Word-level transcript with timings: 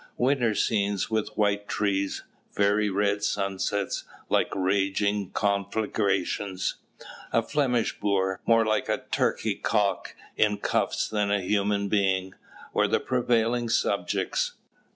Winter 0.17 0.55
scenes 0.55 1.11
with 1.11 1.29
white 1.37 1.67
trees; 1.67 2.23
very 2.55 2.89
red 2.89 3.21
sunsets, 3.23 4.03
like 4.29 4.49
raging 4.55 5.29
conflagrations, 5.29 6.77
a 7.31 7.43
Flemish 7.43 7.99
boor, 7.99 8.41
more 8.47 8.65
like 8.65 8.89
a 8.89 9.03
turkey 9.11 9.53
cock 9.53 10.15
in 10.35 10.57
cuffs 10.57 11.07
than 11.07 11.29
a 11.29 11.41
human 11.43 11.87
being, 11.87 12.33
were 12.73 12.87
the 12.87 12.99
prevailing 12.99 13.69
subjects. 13.69 14.53